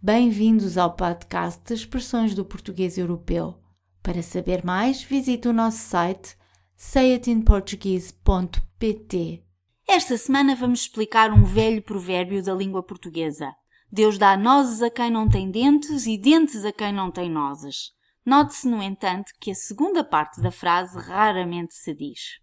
[0.00, 3.58] Bem-vindos ao podcast de Expressões do Português Europeu.
[4.00, 6.38] Para saber mais, visite o nosso site
[6.76, 9.44] sayitinportuguese.pt.
[9.88, 13.52] Esta semana vamos explicar um velho provérbio da língua portuguesa.
[13.90, 17.90] Deus dá nozes a quem não tem dentes e dentes a quem não tem nozes.
[18.24, 22.38] Note-se, no entanto, que a segunda parte da frase raramente se diz.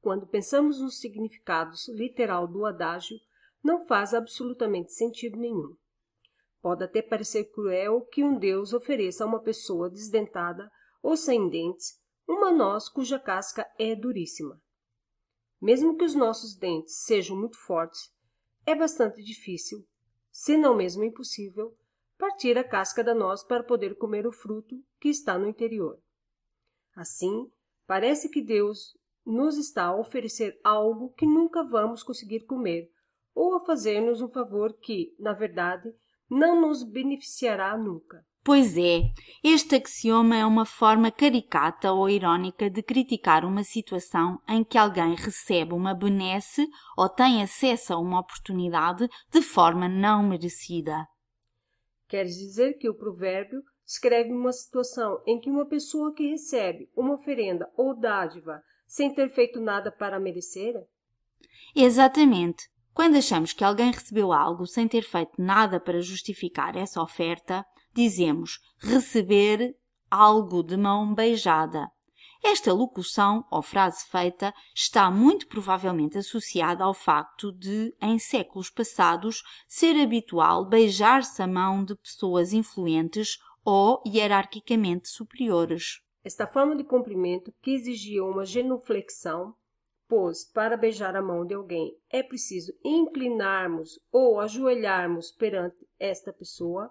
[0.00, 3.16] Quando pensamos no significado literal do adágio,
[3.62, 5.76] não faz absolutamente sentido nenhum.
[6.66, 10.68] Pode até parecer cruel que um Deus ofereça a uma pessoa desdentada
[11.00, 14.60] ou sem dentes uma noz cuja casca é duríssima.
[15.62, 18.12] Mesmo que os nossos dentes sejam muito fortes,
[18.66, 19.86] é bastante difícil,
[20.32, 21.72] se não mesmo impossível,
[22.18, 26.02] partir a casca da noz para poder comer o fruto que está no interior.
[26.96, 27.48] Assim,
[27.86, 32.90] parece que Deus nos está a oferecer algo que nunca vamos conseguir comer,
[33.32, 35.94] ou a fazer-nos um favor que, na verdade,
[36.30, 38.24] não nos beneficiará nunca.
[38.46, 39.10] Pois é,
[39.42, 45.16] este axioma é uma forma caricata ou irónica de criticar uma situação em que alguém
[45.16, 46.64] recebe uma benesse
[46.96, 51.08] ou tem acesso a uma oportunidade de forma não merecida.
[52.08, 57.14] Queres dizer que o provérbio descreve uma situação em que uma pessoa que recebe uma
[57.14, 60.74] oferenda ou dádiva sem ter feito nada para merecer?
[61.74, 62.68] Exatamente.
[62.96, 68.58] Quando achamos que alguém recebeu algo sem ter feito nada para justificar essa oferta, dizemos
[68.78, 69.76] receber
[70.10, 71.90] algo de mão beijada.
[72.42, 79.42] Esta locução ou frase feita está muito provavelmente associada ao facto de, em séculos passados,
[79.68, 86.00] ser habitual beijar-se a mão de pessoas influentes ou hierarquicamente superiores.
[86.24, 89.54] Esta forma de cumprimento, que exigia uma genuflexão,
[90.08, 96.90] pois para beijar a mão de alguém é preciso inclinarmos ou ajoelharmos perante esta pessoa,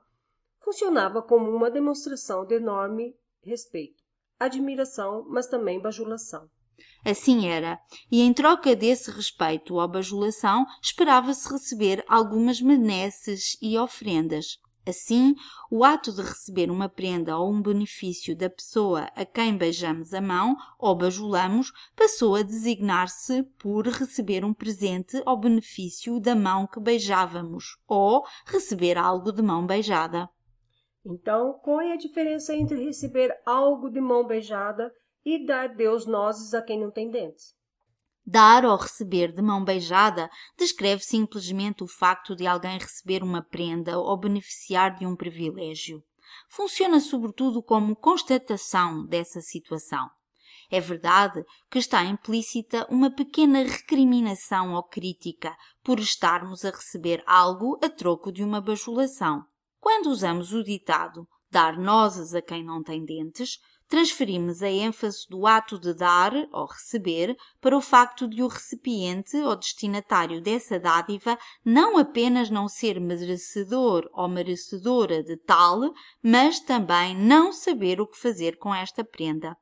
[0.59, 4.03] funcionava como uma demonstração de enorme respeito,
[4.39, 6.49] admiração, mas também bajulação.
[7.05, 7.79] Assim era,
[8.11, 14.59] e em troca desse respeito ou bajulação esperava-se receber algumas benesses e ofrendas.
[14.87, 15.33] Assim,
[15.71, 20.21] o ato de receber uma prenda ou um benefício da pessoa a quem beijamos a
[20.21, 26.79] mão ou bajulamos passou a designar-se por receber um presente ou benefício da mão que
[26.79, 30.29] beijávamos ou receber algo de mão beijada.
[31.03, 34.93] Então, qual é a diferença entre receber algo de mão beijada
[35.25, 37.54] e dar Deus nozes a quem não tem dentes?
[38.25, 43.99] Dar ou receber de mão beijada descreve simplesmente o facto de alguém receber uma prenda
[43.99, 46.03] ou beneficiar de um privilégio.
[46.49, 50.09] Funciona sobretudo como constatação dessa situação.
[50.71, 57.79] É verdade que está implícita uma pequena recriminação ou crítica por estarmos a receber algo
[57.83, 59.45] a troco de uma bajulação.
[59.79, 65.45] Quando usamos o ditado dar nozes a quem não tem dentes, transferimos a ênfase do
[65.45, 71.37] ato de dar ou receber para o facto de o recipiente ou destinatário dessa dádiva
[71.63, 78.17] não apenas não ser merecedor ou merecedora de tal, mas também não saber o que
[78.17, 79.55] fazer com esta prenda.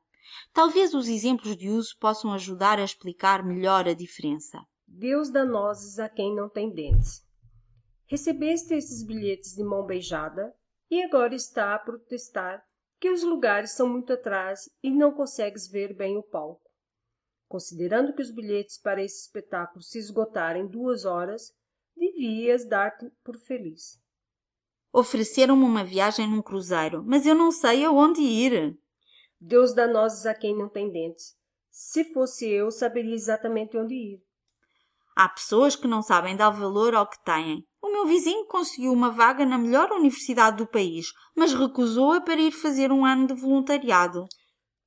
[0.52, 4.58] Talvez os exemplos de uso possam ajudar a explicar melhor a diferença.
[4.86, 7.22] Deus dá nozes a quem não tem dentes.
[8.06, 10.54] Recebeste esses bilhetes de mão beijada
[10.90, 12.64] e agora está a protestar
[13.04, 16.70] que os lugares são muito atrás e não consegues ver bem o palco.
[17.46, 21.52] Considerando que os bilhetes para esse espetáculo se esgotarem em duas horas,
[21.94, 24.00] devias dar-te por feliz.
[24.90, 28.74] Ofereceram-me uma viagem num cruzeiro, mas eu não sei aonde ir.
[29.38, 31.36] Deus dá nozes a quem não tem dentes.
[31.70, 34.22] Se fosse eu, saberia exatamente onde ir.
[35.14, 37.68] Há pessoas que não sabem dar valor ao que têm.
[37.94, 42.90] Meu vizinho conseguiu uma vaga na melhor universidade do país, mas recusou-a para ir fazer
[42.90, 44.26] um ano de voluntariado.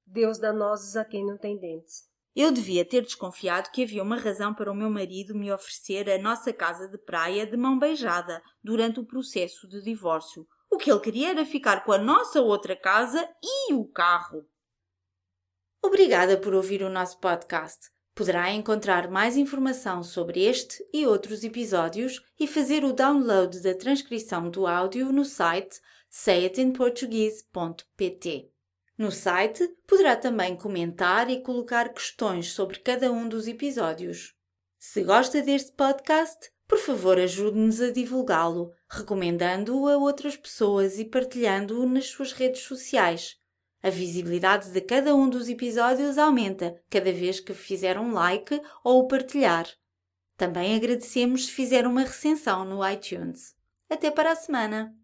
[0.06, 2.04] Deus dá nozes a quem não tem dentes.
[2.36, 6.22] Eu devia ter desconfiado que havia uma razão para o meu marido me oferecer a
[6.22, 10.46] nossa casa de praia de mão beijada durante o processo de divórcio.
[10.70, 14.46] O que ele queria era ficar com a nossa outra casa e o carro.
[15.82, 17.88] Obrigada por ouvir o nosso podcast.
[18.18, 24.50] Poderá encontrar mais informação sobre este e outros episódios e fazer o download da transcrição
[24.50, 25.80] do áudio no site
[26.10, 28.50] sayitinportuguese.pt.
[28.98, 34.34] No site poderá também comentar e colocar questões sobre cada um dos episódios.
[34.80, 41.88] Se gosta deste podcast, por favor ajude-nos a divulgá-lo, recomendando-o a outras pessoas e partilhando-o
[41.88, 43.38] nas suas redes sociais.
[43.82, 49.02] A visibilidade de cada um dos episódios aumenta cada vez que fizer um like ou
[49.02, 49.68] o partilhar.
[50.36, 53.56] Também agradecemos se fizer uma recensão no iTunes.
[53.90, 54.96] Até para a semana!